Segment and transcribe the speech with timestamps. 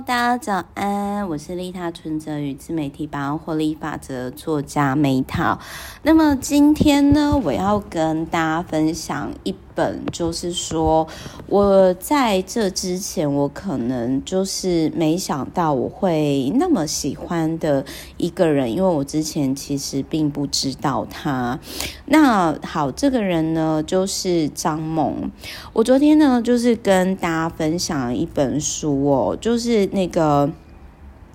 [0.00, 5.56] 大家早安，我是利他存折与自媒体百万获利法则作家梅桃。
[6.02, 11.06] 那么今天呢，我要跟大家分享一本，就是说
[11.46, 17.84] 我在这之前，我可能就是没想到我会那么喜欢的
[18.16, 21.58] 一个人，因为我之前其实并不知道他。
[22.06, 25.30] 那好，这个人呢，就是张萌。
[25.72, 29.36] 我昨天呢，就是跟大家分享一本书哦。
[29.40, 30.50] 就是那个，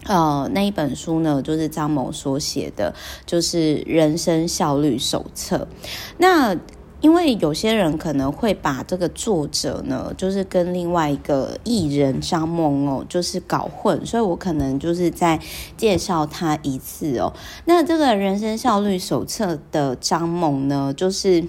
[0.05, 2.93] 呃，那一本书呢，就是张萌所写的，
[3.25, 5.57] 就是《人生效率手册》。
[6.17, 6.55] 那
[7.01, 15.39] 因为有些人可能会把这个作者呢，就是跟另外一个艺人张猛哦，就是搞混，所以我可能就是在
[15.77, 17.33] 介绍他一次哦。
[17.65, 21.43] 那这个《人生效率手册》的张猛呢，就是。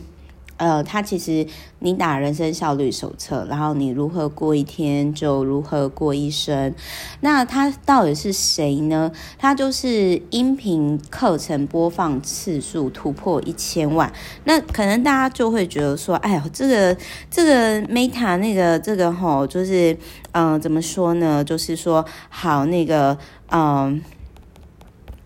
[0.61, 1.47] 呃，他其实
[1.79, 6.75] 你打人生效率手册，然后你如何过一天就如何过一生。
[7.21, 9.11] 那他到底是谁呢？
[9.39, 14.13] 他就是音频课程播放次数突破一千万。
[14.45, 16.95] 那可能大家就会觉得说，哎呦，这个
[17.31, 19.97] 这个 Meta 那个这个吼，就是
[20.33, 21.43] 嗯、怎么说呢？
[21.43, 23.17] 就是说好那个
[23.51, 24.03] 嗯，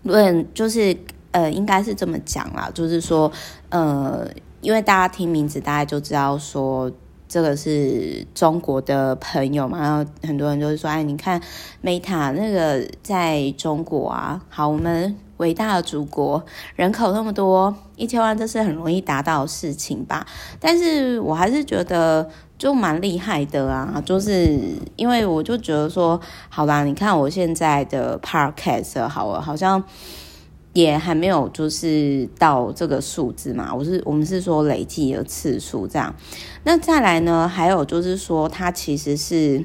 [0.04, 0.96] 论就是
[1.32, 3.32] 呃，应该是这么讲啦，就是说
[3.70, 4.28] 呃。
[4.64, 6.90] 因为大家听名字，大概就知道说
[7.28, 9.78] 这个是中国的朋友嘛。
[9.78, 11.38] 然后很多人就是说：“哎，你看
[11.82, 16.42] Meta 那个在中国啊，好，我们伟大的祖国
[16.76, 20.26] 人口那么多，一千万这是很容易达到的事情吧？”
[20.58, 22.26] 但是我还是觉得
[22.56, 24.58] 就蛮厉害的啊，就是
[24.96, 29.84] 因为我就觉得说，好吧，你看我现在的 Podcast 好了，好像。
[30.74, 33.74] 也还没有，就是到这个数字嘛。
[33.74, 36.14] 我是我们是说累计的次数这样。
[36.64, 37.48] 那再来呢？
[37.48, 39.64] 还有就是说，他其实是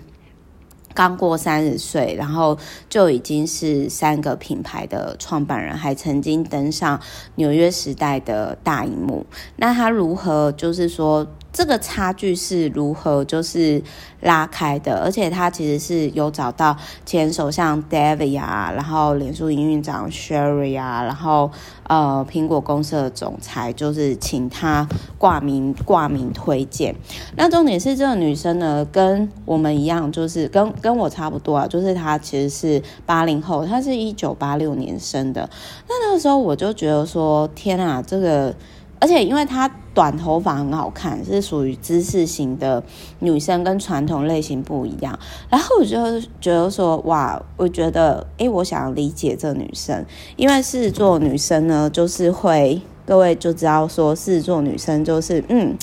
[0.93, 6.99] 刚过三十岁，然后就已经是三个品牌的创办人，还曾经登上
[7.35, 9.25] 纽约时代的大荧幕。
[9.57, 11.27] 那他如何就是说？
[11.51, 13.81] 这个差距是如何就是
[14.21, 14.99] 拉开的？
[14.99, 21.49] 而且他其实是有找到前首相 David 啊，然后脸书营运长 Sherry 啊，然后
[21.87, 26.95] 呃苹果公司的总裁，就是请他挂名挂名推荐。
[27.35, 35.49] 那重点是这个女生呢，跟我们一样，就是跟跟我差不多啊，就是她其实是八零后，她是一九八六年生的。
[35.87, 38.53] 那那个时候我就觉得说，天啊，这个。
[38.99, 42.83] 而且因为她短头发很好看，是属于知识型的
[43.19, 45.17] 女生，跟传统类型不一样。
[45.49, 50.05] 然后我就觉得说，哇，我觉得，诶，我想要理解这女生，
[50.35, 55.75] 因为狮子座女生呢，就是会，各位就知道说，狮子座女生就是，嗯，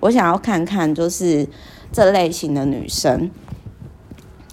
[0.00, 1.48] 我想要看看，就是
[1.92, 3.30] 这类型的女生。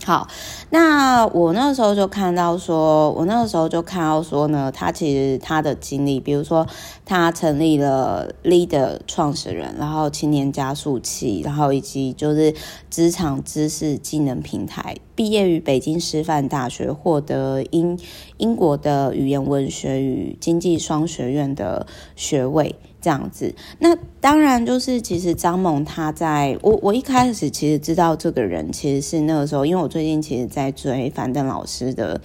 [0.03, 0.27] 好，
[0.71, 6.65] 那我那个时候就看到说，我那个时候就看到说呢，他其实他的经历，比如说
[7.05, 12.51] 他成立了 Leader 创始人，然后青年加速器，然后以及就是
[12.89, 17.99] 职场知识技能平台，毕业于北京师范大学，获得英
[18.37, 21.85] 英国的语言文学与经济双学院的
[22.15, 22.75] 学位。
[23.01, 32.21] 这样子，那当然就是其实张萌他在我我一开始其实知道这个人，其实是那个时候，因为我最近其实在追樊登老师的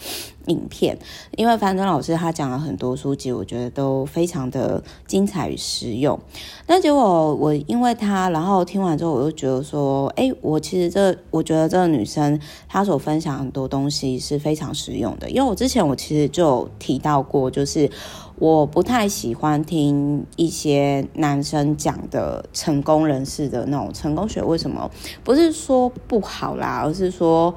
[0.49, 0.99] 影片，
[1.37, 6.19] 因为樊登老师他讲了很多书籍，我觉得都非常的精彩与实用。
[6.67, 12.39] 那结果我因为他，然后听完之后，我就觉得说，哎，我其实这我觉得这个女生
[12.69, 17.91] 她所分享很多东西是非常实用的，因为我之前我其实就提到过，就是。
[18.39, 24.91] 我不太喜欢听一些男生讲的成功人士的那种成功学，为什么？
[25.25, 27.55] 不是说不好啦，而是说，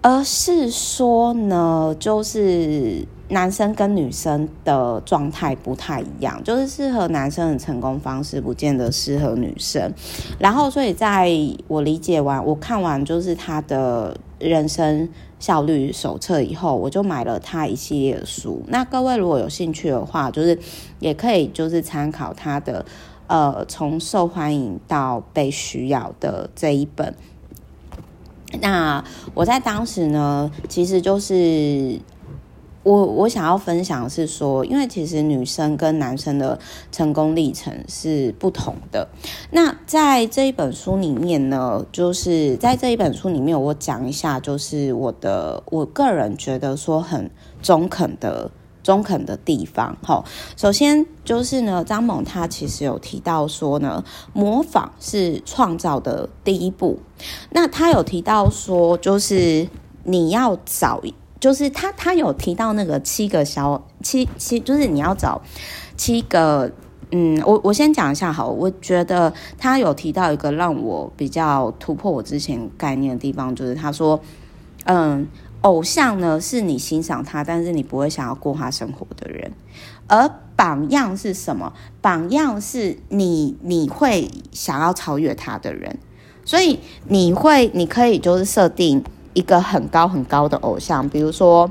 [0.00, 9.92] 而是说呢，就是男生跟女生的状态不太一样，就是适合男生的成功方式，不见得适合女生。
[10.38, 11.30] 然后，所以在
[11.66, 15.08] 我理解完，我看完就是他的人生。
[15.42, 18.62] 效率手册以后，我就买了他一系列的书。
[18.68, 20.56] 那各位如果有兴趣的话，就是
[21.00, 22.86] 也可以就是参考他的，
[23.26, 27.12] 呃，从受欢迎到被需要的这一本。
[28.60, 29.02] 那
[29.34, 31.98] 我在当时呢，其实就是。
[32.82, 36.58] 我我想要分享是说，因为其实女生跟男生的
[36.90, 39.08] 成功历程是不同的。
[39.52, 47.30] 那在这一本书里面呢，就是在这一本书里面，我讲一下，就是我的我个人觉得说很
[47.62, 48.50] 中肯的
[48.82, 49.96] 中肯的地方。
[50.02, 50.24] 好，
[50.56, 54.02] 首先就是呢，张猛他其实有提到说呢，
[54.32, 56.98] 模仿是创造的第一步。
[57.50, 59.68] 那他有提到说，就是。
[60.04, 61.00] 你要找，
[61.42, 65.42] 就是他他有提到那个七个小七七，就是你要找
[65.96, 66.70] 七个。
[67.14, 74.18] 嗯，我我先讲一下好，我觉得他有提到一个让我比较突破我之前概念的地方，就是他说，
[74.84, 75.26] 嗯，
[75.60, 79.52] 偶像呢是你欣赏他，但是你不会想要过他生活的人，
[80.06, 81.74] 而榜样是什么？
[82.00, 85.98] 榜样是你你会想要超越他的人，
[86.46, 91.70] 所以你会你可以就是设定一个很高很高的偶像，比如说。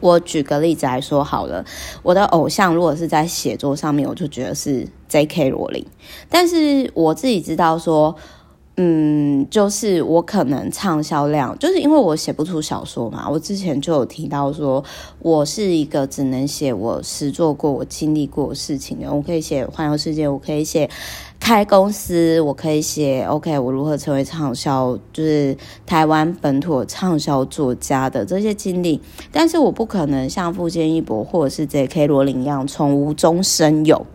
[0.00, 1.64] 我举个例子来说好了，
[2.02, 5.48] 我的偶像如果是在写作上面，我就觉得是 J.K.
[5.48, 5.82] 罗琳。
[6.28, 8.14] 但是我自己知道说，
[8.76, 13.28] 嗯，就是我可能畅销量，就是因为我写不出小说嘛。
[13.30, 14.82] 我之前就有提到说，
[15.20, 19.12] 我是一个只能写我实做过、我经历过的事情的。
[19.12, 20.90] 我可以写环游世界，我可以写。
[21.40, 25.54] 开公司，我可以写 OK，我如何成为畅销，就是
[25.84, 28.98] 台湾本土畅销作家的这些经历，
[29.30, 32.06] 但是我不可能像富坚义博或者是 J.K.
[32.06, 34.06] 罗琳一样从无中生有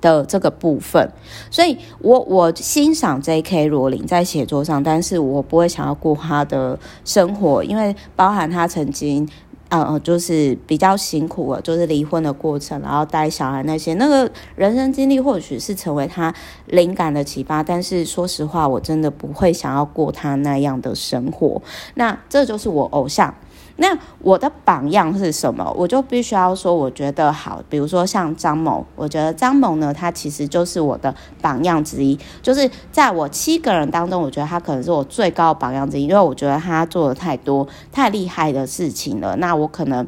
[0.00, 1.10] 的这个部分，
[1.50, 3.68] 所以我我欣赏 J.K.
[3.68, 9.28] 罗琳在写作上，但是我不会想要过他的生活，因为包含他曾经。
[9.68, 16.32] 呃，就是比较辛苦了，就是离婚的过程，然后带小孩那些，那个人生经历或许是成为他
[16.66, 21.60] 灵感的启发，但是说实话，我真的不会想要过他那样的生活。
[21.94, 23.34] 那这就是我偶像。
[23.76, 25.70] 那我的榜样是什么？
[25.76, 32.18] 我就必须要说，我觉得好，比如说像张某，我觉得张某呢，他其实就是我的榜样之一。
[32.42, 39.36] 就是在我七个人当中，我觉得他可能是我最高的榜样之一，因为我觉得他做的太多太厉害的事情了。
[39.36, 40.06] 那我可能。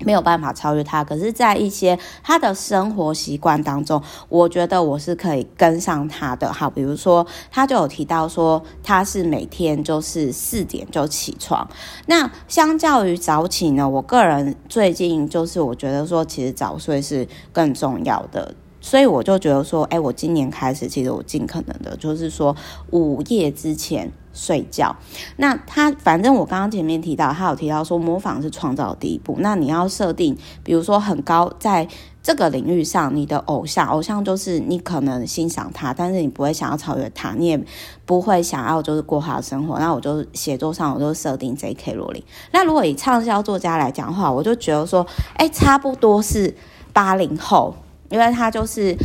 [0.00, 6.52] 没有办法超越他，可是，在一些他的生活习惯当中，我觉得我是可以跟上他的。
[6.52, 11.66] 好，比如说，他就有提到说，他是每天就是四点就起床。
[12.06, 18.54] 那相较于早起呢，我个人最近就是我觉得说，其实早睡是更重要的。
[18.86, 22.54] 所以我就觉得说，哎，我今年开始，其实我尽可能的，就是说
[22.92, 24.94] 午夜之前睡觉。
[25.38, 29.38] 那他反正我刚刚前面提到，他有提到说，模仿是创造的第一步。
[29.40, 31.88] 那你要设定，比如说很高，在
[32.22, 37.60] 这个领域上，你的偶像，偶像就是你可能欣赏他，但是你不会想要超越他，你也
[38.04, 39.80] 不会想要就是过他的生活。
[39.80, 41.94] 那我就写作上，我就设定 J.K.
[41.94, 42.22] 罗琳。
[42.52, 45.04] 那如果以畅销作家来讲的话，我就觉得说，
[45.34, 46.54] 哎，差不多是
[46.92, 47.74] 八零后。
[48.08, 48.96] 因为他就是，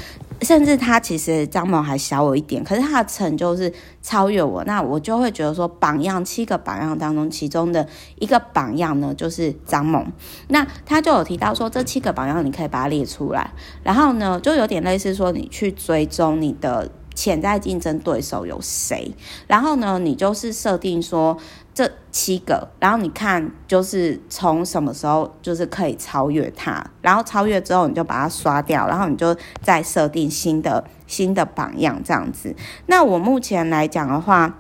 [0.42, 3.71] 甚至他其实张猛还小我一点，可是他的成就是
[4.01, 7.88] 超越我，那我就会觉得说，榜样七个榜样当中，其中的
[8.19, 10.06] 一个榜样呢，就是张猛。
[10.48, 13.51] 那他就有提到说，这七个榜样你可以把它列出来，
[13.83, 19.12] 然后呢，就有点类似说，你去追踪你的潜在竞争对手有谁，
[19.47, 21.38] 然后呢，你就是设定说。
[21.73, 32.56] 这七个，然后你看，就是从什么时候就是可以超越它，然后超越之后你就把它刷掉，然后你就再设定新的新的榜样这样子。
[32.88, 34.57] 那我目前来讲的话，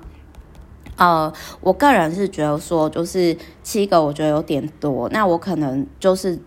[0.95, 6.39] 呃，我个人是觉得说，就是七个我觉得有点多，那我可能就是。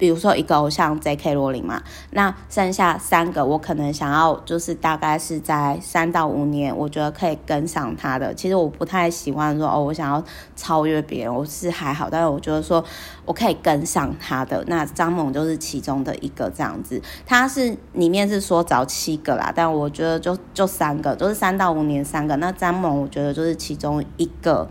[0.00, 1.34] 比如说一个偶像 J.K.
[1.34, 1.82] 罗琳嘛，
[2.12, 8.32] 那剩下三个我可能想要就是大概是在三到五年，我觉得可以跟上他的。
[8.32, 10.24] 其实我不太喜欢说哦，我想要
[10.56, 12.82] 超越别人，我是还好，但是我觉得说
[13.26, 14.64] 我可以跟上他的。
[14.68, 22.34] 那张猛就是其中的一个这样子，他是里面是说找七个啦，但我觉得就就三个，就是三到五年三个。
[22.36, 24.66] 那张猛我觉得就是其中一个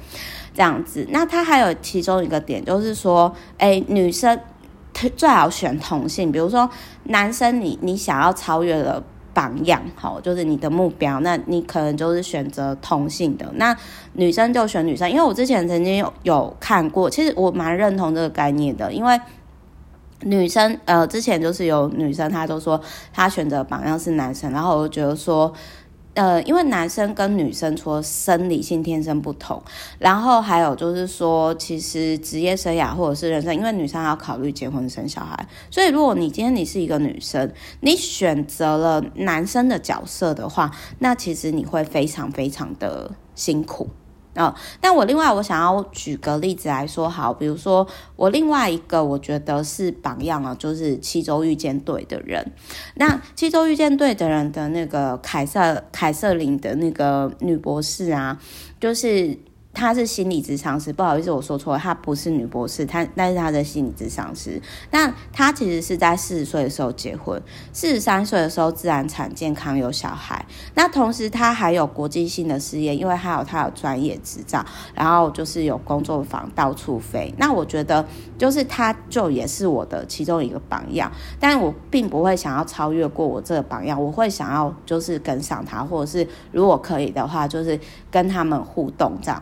[0.55, 1.05] 这样子。
[1.11, 4.39] 那他还有其中一个点就是说，哎，女生。
[5.15, 6.69] 最好选同性，比如说
[7.03, 9.01] 男生你，你想要超越的
[9.33, 13.45] 榜样，好，就是你的目标，那你可能就是选择同性的。
[13.55, 13.75] 那
[14.13, 19.19] 女生就选女生，因为我之前曾经有有看过，其实我蛮认同这个概念的，因为
[20.21, 22.81] 女生呃，之前就是有女生她都说
[23.13, 25.53] 她选择榜样是男生，然后我觉得说。
[26.19, 29.63] 呃，因为男生跟女生除了生理性天生不同，
[29.97, 37.49] 然后还有就是说，其实职业生涯或者是人生，因为女生要考虑结婚生小孩，所以如果你今天你是一个女生，
[37.79, 43.89] 你选择了男生的角色的话，那其实你会非常非常的辛苦。
[44.39, 52.49] 哦，但我另外我想要举个例子来说，好，比如说我另外一个我觉得是榜样啊，就是七周遇见队的人。
[52.95, 58.39] 那七周遇见队的人的那个凯瑟凯瑟琳的那个女博士啊，
[58.79, 59.37] 就是。
[59.79, 64.61] 他是心理咨商师，不好意思，我说错了，他不是女博士，他但是他的心理咨商师。
[64.91, 70.45] 那他其实是在四十岁的时候结婚，四十三岁的时候自然产，健康有小孩。
[70.75, 77.33] 那同时他还有国际性的事业，因为他有他有专业执照，然后就是有工作坊到处飞。
[77.37, 78.05] 那我觉得
[78.37, 81.09] 就是他就也是我的其中一个榜样，
[81.39, 87.79] 但我并不会想要超越过我这个榜样，我会想要就是跟上他，或者是如果可以的话，就是
[88.11, 89.41] 跟他们互动这样。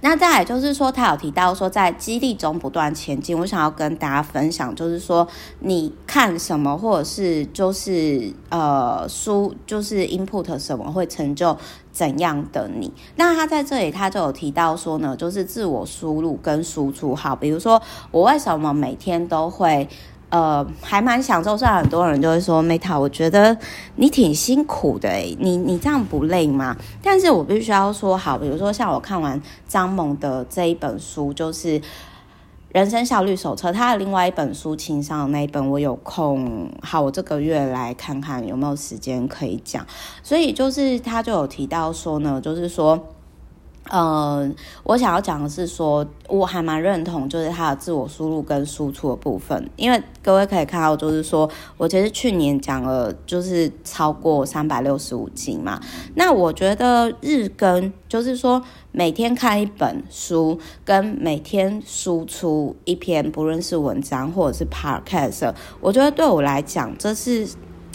[0.00, 3.38] 那再来就是说，他有提到说，在激励中不断前进。
[3.38, 5.26] 我想要跟大家分享，就是说，
[5.60, 11.56] 你看什么，或者是就是呃书，就是 input 什么，会成就
[11.92, 12.92] 怎样的你。
[13.16, 17.14] 那他在这里，他就有提到说呢，就是自我输入跟输出。
[17.14, 19.88] 好，比如说我为什么每天都会。
[20.30, 21.56] 呃，还蛮享受。
[21.56, 23.56] 虽然很多人就会说，Meta，我觉得
[23.96, 26.76] 你挺辛苦的，你你这样不累吗？
[27.02, 31.80] 但是我必须要说好，比如说像我看完张猛的这一本书，就是
[32.72, 39.86] 《人生效率手册》，他的另外一本书《情商》那一本，我有空，好，我这个月来看看有没有时间可以讲。
[40.22, 43.02] 所以就是他就有提到说呢，就是说。
[43.90, 44.54] 嗯，
[44.84, 55.80] 我想要讲的是说，我还蛮认同，就是他的自我输入跟输出的部分，因为各位可以看到，就是说我其实去年讲了，就是超过三百六十五集嘛。
[56.14, 67.48] 那我觉得日更，就是说每天看一本书，跟每天输出一篇，不论是文章或者是 podcast，我觉得对我来讲，这是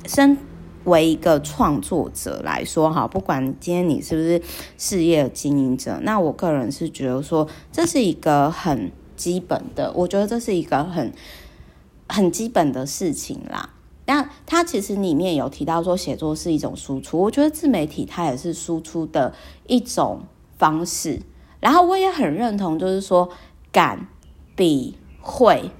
[0.05, 0.37] 生。
[0.85, 4.41] 为一个创作者来说，哈，不管今天你是不是
[4.77, 11.13] 事业经营者，那我个人是觉得说，这是一个很基本的，我觉得这是一个很
[12.07, 13.69] 很基本的事情啦。
[14.05, 19.33] 那他其实里面有提到说，写作是一种输出，我觉得自媒体它也是输出的
[19.67, 20.23] 一种
[20.57, 21.21] 方式。
[21.61, 23.29] 然后我也很认同，就是说，
[23.71, 24.07] 敢
[24.57, 25.71] 比会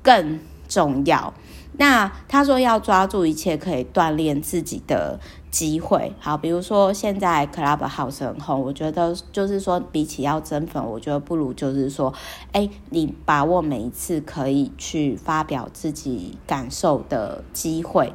[0.00, 0.38] 更
[0.68, 1.34] 重要。
[1.78, 12.12] 那他说要抓住一切可以锻炼自己的机会，好，比如说现在 Clubhouse 很红，我觉得就是说比起要增粉，我觉得不如就是说，
[12.52, 18.12] 哎，你把握每一次可以去发表自己感受的机会。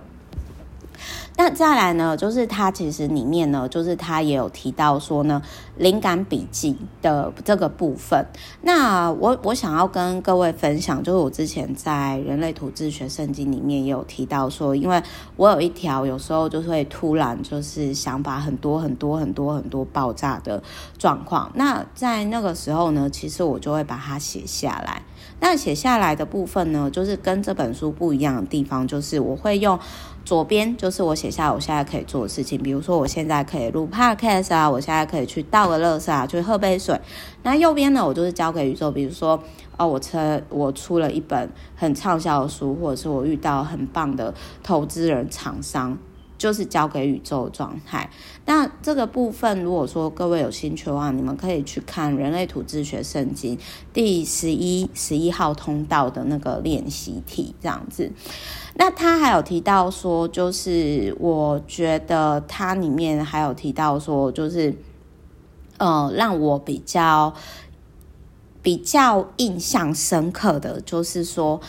[1.44, 5.42] 那再来呢，就是他其实里面呢，就是他也有提到说呢，
[5.76, 8.28] 灵感笔记的这个部分。
[8.62, 15.02] 那我我想要跟各位分享，就是我之前在人类图自学圣经里面也有提到说，因为
[15.36, 20.62] 我有一条有时候就会突然就是想法很多很多很多很多爆炸的
[21.00, 21.52] 状况。
[21.56, 25.02] 那在那个时候呢，其实我就会把它写下来。
[25.40, 29.80] 那写下来的部分呢，就是跟这本书不一样的地方，就是我会用。
[30.24, 37.00] 左边就是我写下我现在可以做的事情，比如说我现在可以录 podcast 啊，我现在可以去倒个垃圾啊，去喝杯水。
[37.44, 39.42] 那右边呢，我就是交给宇宙，比如说
[39.78, 45.98] 哦，我车我出了一本很畅销的书，或者是我遇到很棒的投资人、厂商。
[46.38, 48.10] 就是交给宇宙的状态。
[48.48, 53.56] 那这个部分，如果说各位有兴趣的话，你们可以去看《人类图自学圣经》
[53.94, 58.12] 第十一十一号通道的那个练习题，这样子。
[58.82, 64.74] 那他还有提到说，就是我觉得他里面还有提到说，就是
[65.78, 67.32] 呃，让我比较
[68.64, 71.62] 比较印象深刻的就是说，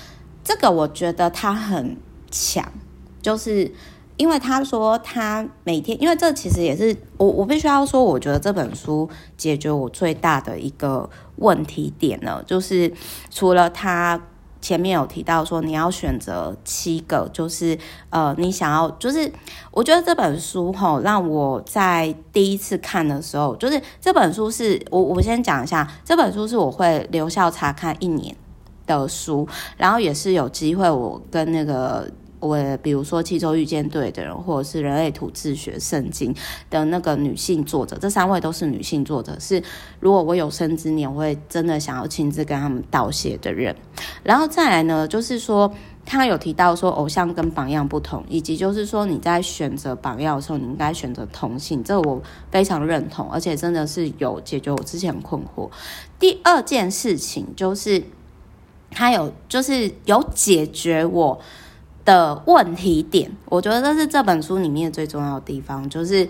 [0.42, 1.98] 这个我觉得他很
[2.30, 2.72] 强，
[3.20, 3.70] 就是。
[4.18, 12.92] 因为他说他每天，因为这其实也是我，我必须要说，我觉得这本书解决我最大的一个问题点呢，就是
[13.30, 14.20] 除了他
[14.62, 17.76] 前面有提到说你要选择七个，就是
[18.08, 19.30] 呃，你想要，就是
[19.70, 28.34] 我觉得这本书吼，让我在第一次看的时候，就是这本书是我我先讲一下，这本书是我会留校查看一年
[28.86, 32.08] 的书，然后也是有机会我跟那个。
[32.42, 36.34] 我比如说，七周遇见对的人，或者是人类图自学圣经
[36.68, 39.62] 的那个女性作者，这三位都是女性作者，是
[40.00, 43.74] 如果我有生之年，我会真的想要亲自跟他们道谢的人。
[44.24, 45.72] 然后再来呢，就是说
[46.04, 52.20] 他有提到说，偶像跟榜样不同，以及就是说你在选择榜样的时候，你应该选择同性，这我
[52.50, 55.70] 非常认同，而且真的是有解决我之前困惑。
[56.18, 58.02] 第二件事情就是
[58.90, 61.40] 他有就是有解决我。
[62.04, 66.28] 的问题点，我觉得这是这本书里面最重要的地方，就是，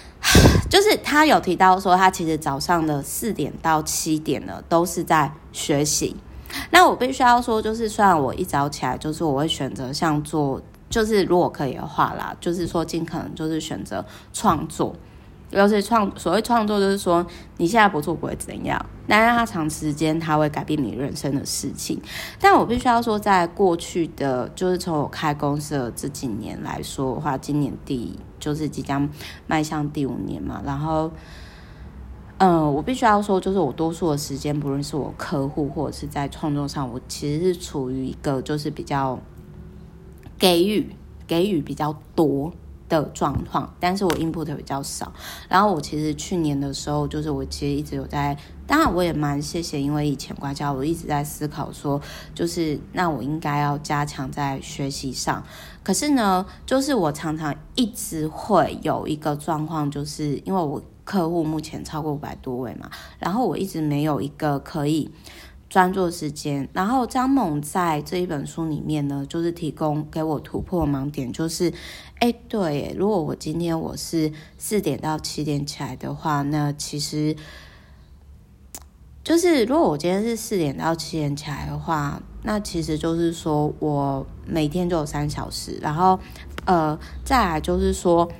[0.70, 6.16] 就是他有提到说，他其实早上的四点到七点呢，都是在学习。
[6.70, 14.94] 那我必须要说，就是虽然我一早起来，就是我会选择像做，就是如果可以的话啦，就是说尽可能就是选择创作。
[15.50, 17.24] 尤其创所谓创作，就是说
[17.58, 22.00] 你现在不做不会怎样，但是它长时间它会改变你人生的事情。
[22.40, 29.08] 但我必须要说，在过去的，就是从我开公司的这几年来说的话，今年第就是即将
[29.46, 31.10] 迈向第五年嘛，然后。
[32.38, 39.16] 嗯，我必须要说，就是我多数的时间，不论是我客户或者是在创作上，我其实是处于一个就是比较
[40.36, 40.84] 给予
[41.28, 42.52] 给予比较多
[42.88, 45.12] 的状况，但是我 input 比较少。
[45.48, 48.36] 然后我其实去年的时候，就是我其实一直有在，
[48.66, 52.00] 当然我也蛮谢谢，因为以前关系，我一直在思考说，
[52.34, 55.42] 就是那我应该要加强在学习上。
[55.82, 60.82] 可是呢，就是我常常一直会有一个状况，就是因为我。
[61.06, 62.88] 客户目前超过五百多位嘛，
[63.18, 65.10] 然后我一直没有一个可以
[65.74, 66.68] 专注时间。
[66.72, 71.74] 然后张猛在这一本书里面呢，就是提供给我突破盲点，就是，
[72.20, 77.34] 哎，对，如果我今天我是四点到七点起来的话，那其实
[79.24, 86.20] 就是如果我今天是四点到七点起来的话，那其实就是说我每天就有三小时，然后
[86.66, 88.30] 呃，再来就是说。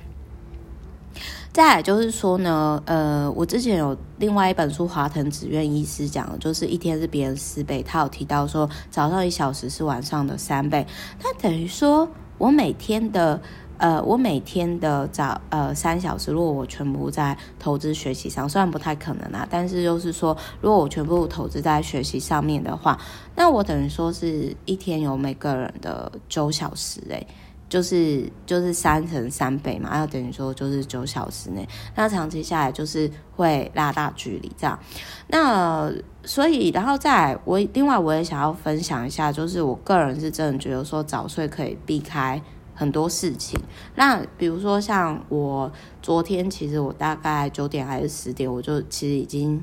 [1.55, 7.81] 再就是说呢，呃，我之前有另外一本书，华腾子苑医师讲的，就是一天是别人四倍。
[7.81, 10.85] 他有提到说，早上一小时是晚上的三倍。
[11.23, 13.39] 那等于说，我每天的，
[13.77, 22.99] 呃，我每天的早，呃，三小时，如果我全部在投资学习上，虽然不太可能啊，但是就是说，如果我全部投资在学习上面的话，
[23.33, 27.25] 那我等于说是一天有每个人的九小时，诶。
[27.67, 34.79] 就是就是三乘三倍嘛，要等于说就是九小时内，那长期下来就是会拉大距离这样。
[35.27, 35.91] 那
[36.23, 42.39] 所以然后再我另外我也想要分享一下，就是我个人是真的觉得说早睡可以避开
[42.75, 43.59] 很多事情。
[43.95, 45.71] 那比如说像我
[46.03, 49.61] 昨天，其实我大概九点还是十点，我就其实已经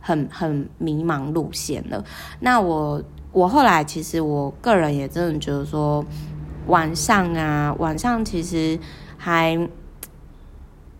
[0.00, 2.04] 很很迷茫路线了。
[2.40, 3.02] 那我
[3.32, 6.04] 我后来其实我个人也真的觉得说。
[6.68, 8.78] 晚上啊，晚上其实
[9.16, 9.68] 还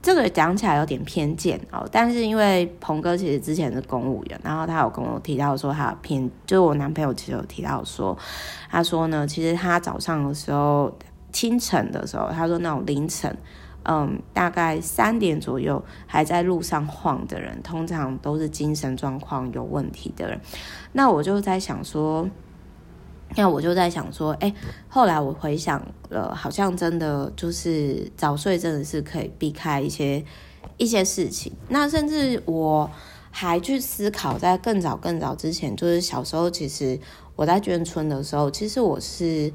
[0.01, 8.17] 这个讲起来有点偏见哦，但是因为鹏哥其实之前是公务员，然后他有跟我提到说他有偏，就是我男朋友其实有提到说，
[8.71, 10.97] 他说呢，其实他早上的时候，
[11.33, 13.37] 清晨的时候，他说那种凌晨，
[13.85, 20.41] 嗯，大概三点左右还在路上晃的人，通常都是精神状况有问题的人。
[20.93, 22.27] 那我就在想说。
[23.37, 24.53] 那我就在想说，哎，
[24.89, 30.25] 后来我回想了，好像真的就是早睡真的是可以避开一些
[30.77, 31.53] 一些事情。
[31.69, 32.91] 那甚至我
[33.31, 36.99] 还去思考，在更早更早之前，就是小时候，其实
[37.37, 39.53] 我在眷村的时候，其实我是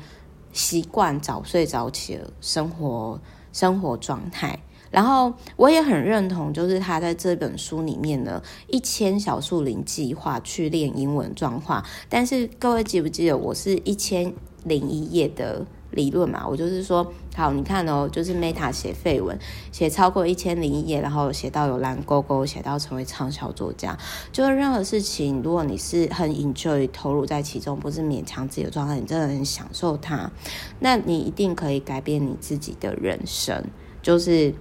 [0.54, 3.20] 习惯早睡早起的生活
[3.52, 4.60] 生活状态。
[4.94, 11.84] 然后我也很认同，就是他在这本书里面呢，一千小树林计划去练英文状况。
[12.08, 14.32] 但是各位记不记得，我是一千
[14.66, 16.46] 零一页的理论嘛？
[16.48, 19.36] 我就是说，好，你看哦，就是 Meta 写废文，
[19.72, 23.98] 写超过一千零一页，然后写到有蓝勾勾，写到成为畅销作家。
[24.32, 30.32] 就是任何事情，如果你是很 enjoy 投入在其中，不是勉强自己的状态，你真的很享受它，
[30.80, 33.64] 那你一定可以改变你自己的人生。
[34.04, 34.54] 就是。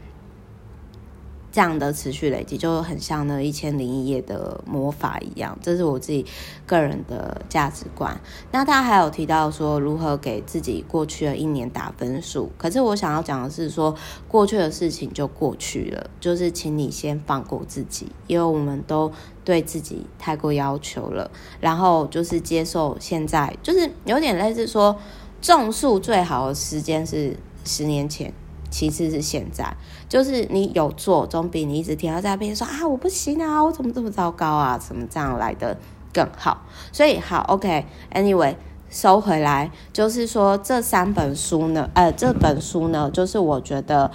[1.53, 6.25] 这样的持续累积就很像那一千零一夜的魔法一样，这是我自己
[6.67, 8.19] 个人的价值观。
[8.51, 13.95] 那他还有提到说如何给自己过去的一年打分数，可是我想要讲的是说
[14.27, 19.13] 过去的事情就过去了，就是请你先放过自己，因为我们都
[19.45, 24.97] 对自己太过要求了，然后就是接受现在，就是有点类似说
[25.43, 28.33] 种树最好的时间是十年前。
[28.73, 29.77] 其次是现在，
[30.09, 35.77] 就是你有做，总比你一直停留在那边说啊，我不行啊，我怎么这么糟糕啊，怎么这样来的
[36.13, 36.63] 更好。
[36.91, 38.57] 所以好，OK，Anyway，
[38.89, 44.11] 收回来，就是说这三本书呢，呃，这本书呢，就是我觉得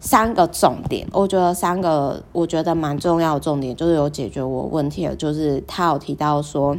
[0.00, 6.78] 三个重点，我觉得三个我觉得蛮重要的重点，就是有解决我问题的，就是他有提到说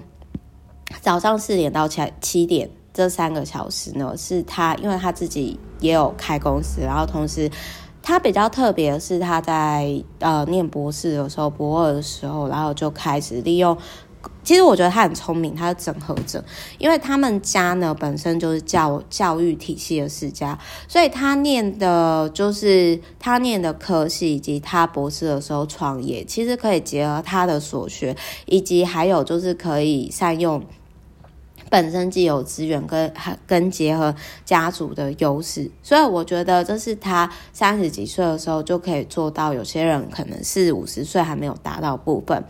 [1.02, 2.72] 早上四点到七七点。
[2.96, 7.52] 这三个小时呢，是他，因为他自己也有开公司，然后同时
[8.02, 13.78] 他比较特别的是，他在呃念博士的时候，博二的时候，然后就开始利用。
[14.44, 16.42] 其实我觉得他很聪明，他是整合者，
[16.78, 30.64] 因为他们家呢本身就是教教育体系的世家，所以他念的就是他念的科系，以及他博士的时候创业，其实可以结合他的所学，以及还有就是可以善用。
[31.70, 33.12] 本身既有资源跟
[33.48, 34.14] 跟结合
[34.46, 42.44] 家族的优势，所以我觉得这是他三十几岁的时候就可以做到，有些人可能四五十岁还没有达到部分。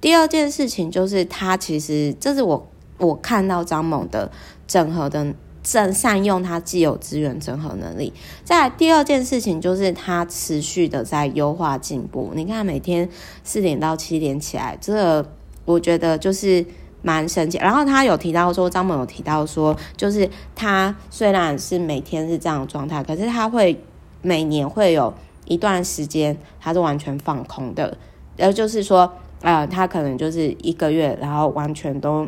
[0.00, 2.66] 第二件事情就是他其实这是我
[2.98, 4.30] 我看到张猛的
[4.66, 8.12] 整合的正善用他既有资源整合能力。
[8.42, 12.32] 再第二件事情就是他持续的在优化进步。
[12.34, 13.08] 你看每天
[13.44, 15.32] 四点到七点起来，这个
[15.66, 16.64] 我觉得就是。
[17.02, 23.78] 蛮神奇，然后他有提到说，张某有提到说，就是他虽然是每天是这样的状态，可是他会
[24.22, 25.12] 每年会有
[25.46, 27.96] 一段时间他是完全放空的，
[28.36, 32.26] 然后就是说，呃，他可能就是一个月，然后完全都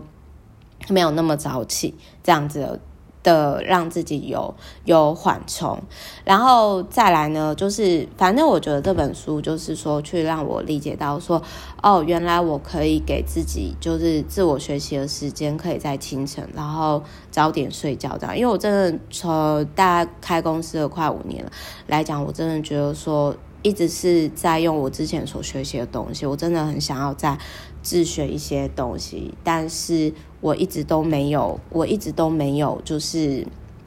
[0.89, 2.81] 没有那么早起这样子。
[3.25, 5.83] 的让自己有有缓冲，
[6.25, 11.43] 然后再来呢，就是反正我觉得这本书就是说，去让我理解到说，
[11.83, 18.39] 哦，原来我可以给自己就是自我学习的时间，可以在清晨，然后早点睡觉这样。
[18.39, 21.51] 因为我真的从大概开公司的快五年了
[21.87, 27.39] 来讲，我真的觉得说，一直是在用我之前所学习的东西，我真的很想要再
[27.83, 30.13] 自学一些东西，但是。
[30.45, 33.47] 我一直都没有，我一直都没有，就是，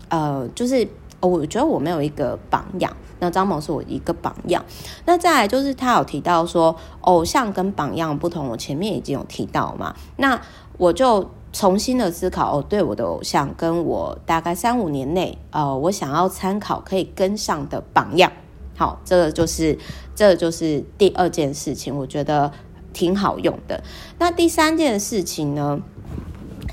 [0.09, 0.87] 呃，就是，
[1.19, 2.91] 我觉得我没有一个榜样。
[3.19, 4.65] 那张猛是我一个榜样。
[5.05, 9.95] 那再来就是他有提到说，偶像跟榜样不同，我前面已经有提到嘛。
[10.15, 10.41] 那
[10.79, 18.31] 我就重新的思考，哦，对我的偶像跟我大概三五年内，呃，我想要参考可以跟上的榜样。
[18.75, 19.77] 好，这个就是，
[20.15, 22.51] 这就是第二件事情，我觉得
[22.93, 23.83] 挺好用的。
[24.17, 25.79] 那第三件事情呢？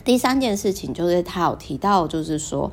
[0.04, 2.70] 第三件事情就是他有提到，就是说，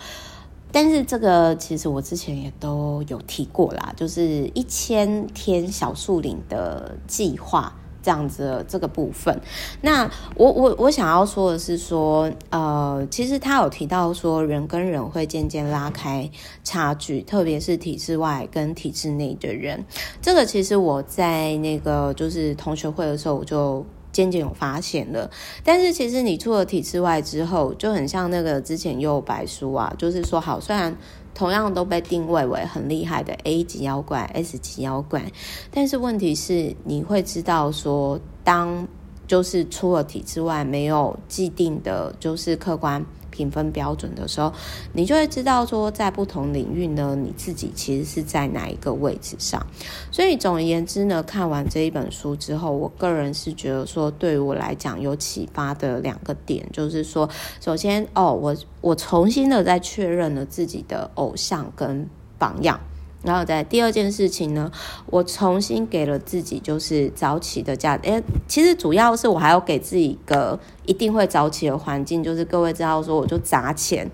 [0.70, 9.40] 但是这个其实我之前也都有提过啦，就是一千天小树林的计划这样子这个部分。
[9.82, 16.30] 那我我我想要说的是说，呃，其实他有提到说，人跟人会渐渐拉开
[16.66, 19.86] 差距，特别是体制外跟体制内的人。
[20.22, 23.86] 这个其实我在那个就是同学会的时候我就。
[24.12, 25.30] 渐渐有发现了，
[25.64, 30.96] 但是其实你出了体制外之后，就很像那个之前又有白书啊，就是说好，虽然
[31.34, 35.32] 同样都被定位为很厉害的 A 级妖怪、S 级妖怪，
[35.72, 38.88] 但是问题是你会知道说，当
[39.28, 43.06] 就是出了体制外，没有既定的，就是客观。
[43.42, 44.54] 评分标准的时候，
[44.94, 49.66] 你就会知道说，在不同领域呢，你自己其实是在哪一个位置上。
[50.12, 57.28] 所以总而言之呢，看完这一本书之后，我个人是觉得说，对于我来讲有启发的两个点，就是说，
[57.60, 62.80] 首先哦，我我重新的在确认了自己的偶像跟榜样。
[63.24, 64.72] 然后在第二件事情呢，
[65.06, 67.96] 我重新给了自己就是早起的价。
[68.04, 74.10] 诶，其实主要是我还要给自己一个一定会早起的环境，就是各位知道说，我就砸钱，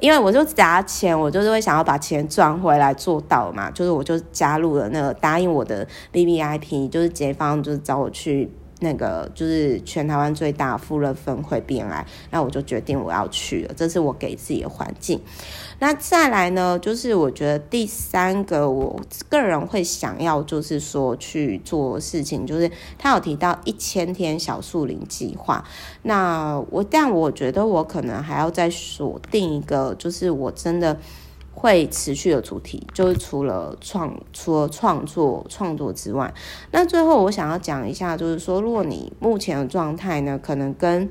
[0.00, 3.70] 因为我就砸钱，我就是会想要把钱赚回来做到嘛。
[3.70, 8.50] 就是我就加入了那个答应我的 VVIP，就是杰方就是找我去。
[8.80, 15.18] 那个就是全台湾最大富乐分会 BNI，那我就决定我要去了，这是我给自己的环境。
[15.78, 25.64] 那再来呢，就是我觉得第三个，我个人会想要就是说去做事情，就是他有提到一千天小树林计划。
[26.02, 30.96] 那我但我觉得我可能还要再锁定一个，就是我真的。
[31.58, 36.30] 会持续的主题就是除了创除了创作创作之外，
[36.70, 41.10] 那最后我想要讲一下，就是说，如果你目前的状态呢，可能跟。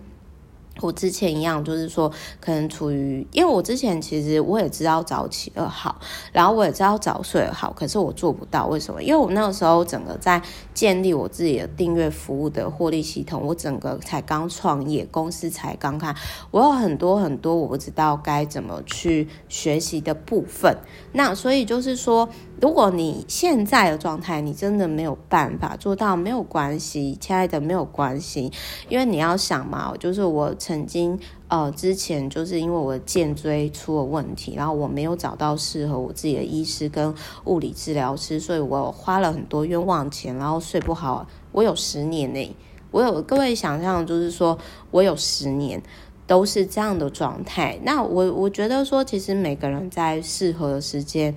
[0.81, 5.99] 我之前一样，就是说，可能处于，因为我之前其实我也知道早起的好，
[6.33, 9.01] 然后我也知道早睡好，可是我做不到，为什么？
[9.01, 10.41] 因为我那个时候整个在
[10.73, 16.13] 建立我自己的订阅服务的获利系统，我整个才刚创业，公司才刚开，
[16.51, 20.77] 我有很多很多我不知道该怎么去学习的部分，
[21.13, 22.27] 那所以就是说。
[22.61, 28.51] 如果你现在的状态，你真的没有办法做到，没有关系，亲爱的，没有关系，
[28.87, 37.13] 因为你要想嘛，就是我曾经呃之前就是因为我的颈椎出了问题，然后我没有找到适合我自己的医师跟
[37.43, 42.55] 物理治疗师，所以我花了很多冤枉钱，然后睡不好，我有十年呢，
[42.91, 44.57] 我有各位想象，就是说
[44.91, 45.83] 我有十年
[46.25, 51.35] 都是这样的状态，那我我觉得说，其实每个人在适合的时间。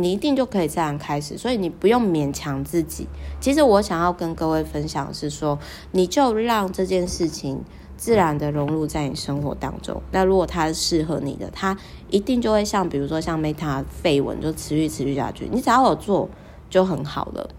[0.00, 3.08] 你一定就可以这样开始，所以你不用勉强自己。
[3.40, 5.58] 其实我想要跟各位分享的是说，
[5.90, 7.60] 你就让这件事情
[7.96, 10.00] 自然的融入在你生活当中。
[10.12, 11.76] 那如果它适合你的，它
[12.10, 15.48] 一定就会像比如说像 Meta 废文就持续持续下去。
[15.50, 16.30] 你只要有做
[16.70, 17.50] 就很好了，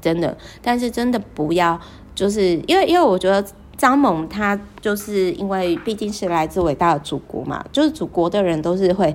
[0.00, 0.38] 真的。
[0.62, 1.80] 但是真的不要，
[2.14, 3.44] 就是因为因为我觉得
[3.76, 9.12] 张猛他就是因为毕竟是来自伟大的祖国嘛，就是祖国的人都是会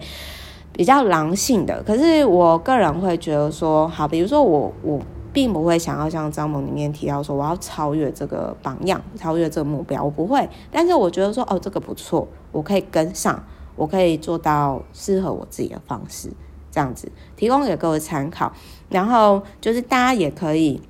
[0.73, 1.81] 比较狼性的。
[1.83, 4.99] 可是我个人会觉得说，好，比如说我我
[5.31, 10.49] 并不会想要像张萌里面提到说，我要超越这个榜样，超越这个目标，我不会。
[10.71, 13.41] 但是我觉得说，哦，这个不错，我可以跟上，
[13.75, 16.29] 我可以做到适合我自己的方式，
[16.69, 18.51] 这样子提供给各位参考。
[18.89, 20.81] 然后就是大家也可以。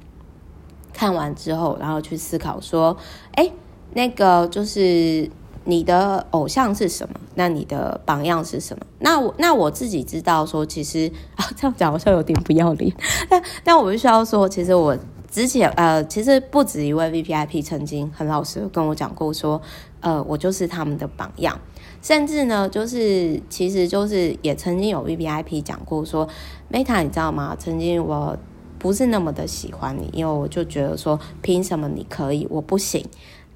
[0.95, 2.95] 看完之后，然后去思考说，
[3.31, 3.51] 哎，
[3.95, 5.27] 那个就是
[5.65, 7.15] 你的偶像是什么？
[7.35, 8.85] 那你的榜样是什么？
[8.99, 12.93] 那我那我自己知道说，其实 啊，这样讲好像有点不要脸，
[13.29, 14.97] 但但我必须要说，其实我
[15.29, 19.61] 之前呃，其实不止一位 V P I P 曾经很老实跟我讲过说，
[20.01, 21.59] 呃，我就是他们的榜样，
[22.01, 26.27] 甚至呢，就是其实就是也曾经有 VVIP 讲过说
[26.71, 27.55] ，Meta 你知道吗？
[27.57, 28.37] 曾经我。
[28.79, 33.01] 不是那么的喜欢你，因为我就觉得说，凭什么你可以，我不行。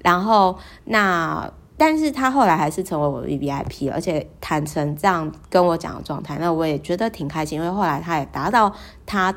[0.02, 8.74] 然后那，但是他后来还是成为我的 VVIP，而且坦诚这样跟我讲的状态，那我也觉得挺开心，因为后来他也达到
[9.06, 9.32] 他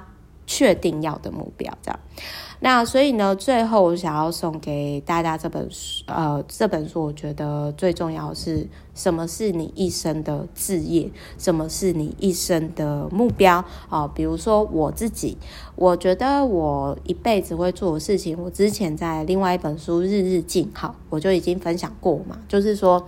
[0.52, 1.98] 确定要的目标，这样。
[2.60, 15.38] 那所以呢，最后我想要送给大家这本书，呃，这本书我觉得最重要的是什么是你一生的志业，什么是你一生的目标啊，比如说我自己，
[15.76, 23.08] 我觉得我一辈子会做的事情，我之前在另外一本书《日日进好》我就已经分享过嘛，就是说。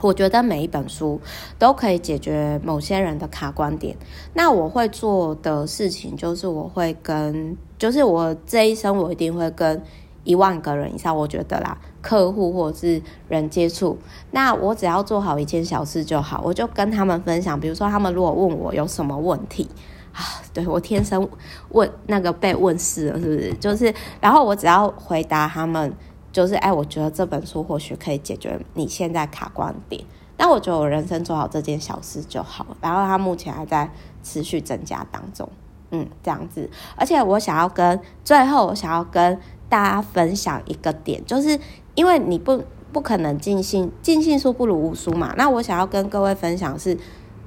[0.00, 1.20] 我觉得每一本书
[1.58, 3.96] 都可以解决某些人的卡观点。
[4.34, 9.82] 那我会做的事情就是，我会跟，就是我这一生我一定会跟
[10.24, 13.98] 一万个人以上，我觉得啦，客户或者是人接触。
[14.30, 17.58] 那我只要做好一件小事就好，我就跟他们分享。
[17.60, 19.68] 比如说，他们如果问我有什么问题
[20.12, 21.28] 啊，对，我天生
[21.70, 23.54] 问那个被问事了，是不是？
[23.54, 25.92] 就是，然后我只要回答他们。
[26.32, 30.04] 就是哎，我觉得这本书或许可以解决你现在卡关点。
[30.36, 32.66] 但我觉得我人生做好这件小事就好。
[32.80, 33.90] 然后它目前还在
[34.22, 35.48] 持续增加当中，
[35.90, 36.70] 嗯，这样子。
[36.96, 39.38] 而且我想要跟最后，我想要跟
[39.68, 41.58] 大家分享一个点，就是
[41.94, 42.62] 因为你不
[42.92, 45.34] 不可能尽信尽信书不如无书嘛。
[45.36, 46.96] 那我想要跟各位分享是。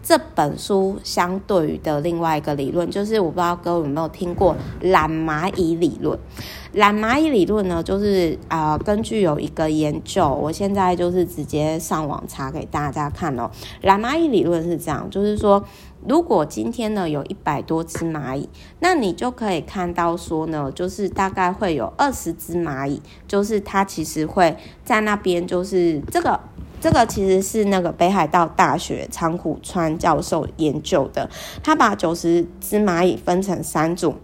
[0.04, 6.20] 这本书相对于的另外一个理论，就是我不知道各位有没有听过懒蚂蚁理论。
[6.74, 13.50] 懒蚂蚁理论呢，就是啊、根据有一个研究，我现在就是直接上网查给大家看哦。
[13.82, 15.64] 懒蚂蚁理论是这样，就是说，
[16.06, 26.38] 如果今天呢有一百多只蚂蚁，那你就可以看到说呢，就是大概会有二十只蚂蚁，就是它其实会在那边，就是这个。
[26.84, 31.30] 这个其实是那个北海道大学长谷川教授研究的，
[31.64, 34.16] 他把九十只蚂蚁分成三组，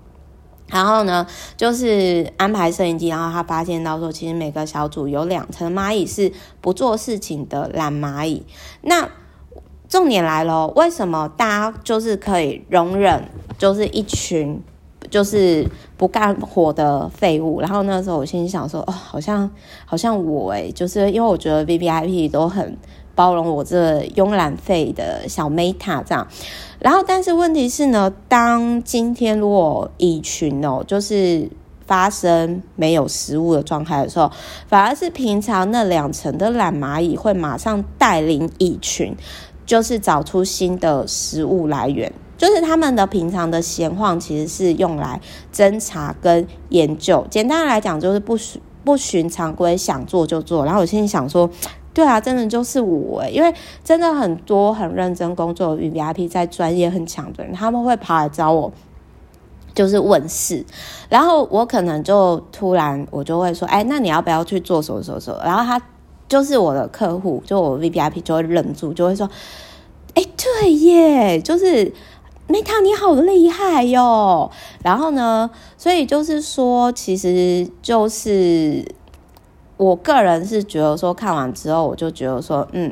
[0.67, 8.45] 然后呢，就是安排摄影机，然后他发现到说，其实每个小组有两层蚂蚁是不做事情的懒蚂蚁。
[8.81, 9.07] 那
[9.87, 13.23] 重点来了，为什么大家就是可以容忍，
[13.57, 14.61] 就是一群？
[15.09, 15.67] 就是
[15.97, 19.49] 不干活的废物，然后那时候我心里想说，哦，好像
[19.85, 22.77] 好像我诶，就是因为我觉得 VVIP 都很
[23.15, 26.27] 包容我这慵懒废的小 Meta 这样，
[26.79, 31.49] 然后但是问题是呢，当今天如果蚁群哦，就是
[31.85, 34.31] 发生没有食物的状态的时候，
[34.67, 39.15] 反而是平常那两层的懒蚂蚁会马上带领蚁群，
[39.65, 42.13] 就是找出新的食物来源。
[42.39, 45.19] 就是他们的平常的闲晃，其实是用来
[45.53, 47.27] 侦查跟研究。
[47.29, 50.63] 简单来讲，就是不循不循常规，想做就做。
[50.63, 51.49] 然后我心里想说，
[51.93, 58.71] 对啊，真的就是我诶，因为真的很多很认真工作 VVIP，在专业很强的人，他们会跑来找我，
[59.75, 60.65] 就是问事。
[61.09, 65.41] 然后我可能就突然我就会说，哎，那你要不要去做什么什么什么？
[65.43, 65.79] 然后他
[66.29, 69.29] 就是我的客户，就我 VVIP 就会忍住，就会说，
[70.13, 71.93] 哎，对耶，就是。
[72.49, 74.49] Meta 你好厉害哟！
[74.83, 78.83] 然后呢，所以就是说，其实就是
[79.77, 82.91] 我个人是觉得说，看完之后我就觉得说，嗯，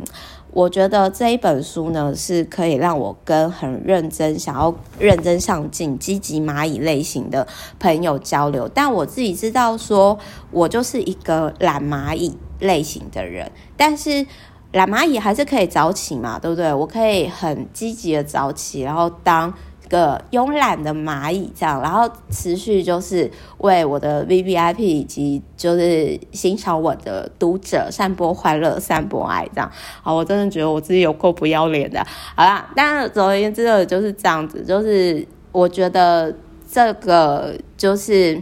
[0.52, 7.48] 我觉得这一本书呢是可以让我跟很认真、想要认真上进、积极蚂蚁类型的
[7.80, 8.70] 朋友交流。
[8.72, 10.20] 但我自己知道说，
[10.52, 14.28] 我就是一个懒蚂蚁类型的人，但是。
[14.74, 16.74] 懒蚂蚁还是可以早起嘛，对不对？
[16.74, 19.52] 我可以很积极的早起，然后当
[19.90, 29.72] 个慵懒的蚂蚁这样，然后持续就是为我的 VVIP 以及就是欣赏我的读者散播欢乐、散播爱这样。
[30.04, 32.06] 好，我真的觉得我自己有够不要脸的。
[32.36, 36.36] 好啦，但总而言之的就是这样子，就是我觉得
[36.70, 38.42] 这个就是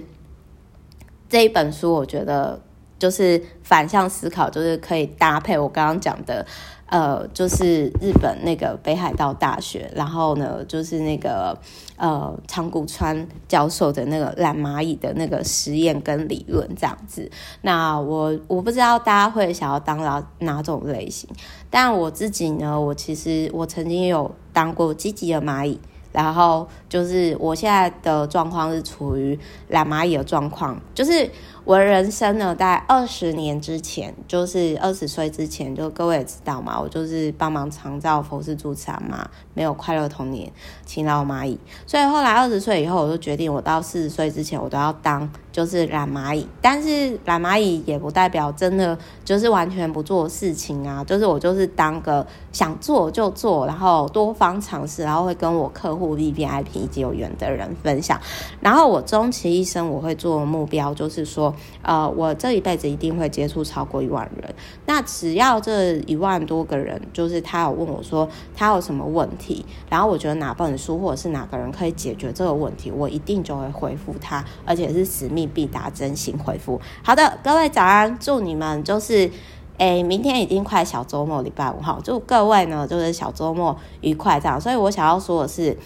[1.29, 2.59] 这一本书，我觉得。
[2.99, 6.45] 就是反向思考，就是可以搭配我刚刚讲的。
[6.87, 11.57] 呃，就是日本那个北海道大学，然后呢，就是那个
[11.97, 17.29] 呃长谷川教授的那个懒蚂蚁的那个实验跟理论这样子。
[17.61, 21.27] 那我我不知道大家会想要当哪哪种类型，
[21.71, 25.79] 但我自己呢，我其实我曾经有当过积极的蚂蚁。
[26.11, 31.29] 然后就是我现在的状况是处于懒蚂蚁的状况，就是
[31.65, 40.51] 我人生呢，在二十年之前，就是二十岁之前，就各位也知道嘛，我就是帮忙长照佛事助产嘛，没有快乐童年，
[40.85, 45.27] 勤劳蚂蚁，所以后来二十岁以后，我就决定我到四十岁之前，我都要当。
[45.55, 51.01] 就是懒蚂蚁，但是懒蚂蚁也不代表真的就是完全不做事情啊。
[51.01, 58.19] 就是我就是当个想做就做，然后多方尝试，然后会跟我客户 VVIP 以及有缘的人分享。
[58.59, 64.53] 然后我终其一生我会做的目标就是说，呃，我这一辈子一定会接触超过一万人。
[64.85, 75.44] 那只要这一万多个人，就是他有问我说他有什么问题，然后我觉得哪本书或者是哪个人可以解决这个问题，我一定就会回复他，而且是使命。
[75.45, 76.79] 必答真心回复。
[77.03, 79.29] 好的，各位早安，祝你们就是，
[79.77, 84.59] 哎，明天已经快小周末，礼拜五哈，祝各位呢就是小周末愉快这样。
[84.59, 85.77] 所以我想要说的是，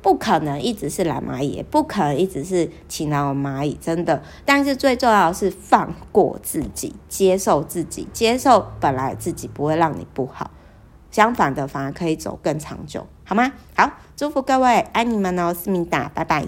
[0.00, 4.22] 不可能一直是蓝蚂蚁，也不可能一直是勤劳蚂蚁，真的。
[4.44, 10.50] 但是最重要的是放过自己，接受自己，接受本来自己不会让你不好，
[11.10, 13.52] 相反的反而可以走更长久，好吗？
[13.76, 16.46] 好，祝福各位，爱你们哦，思密达，拜拜。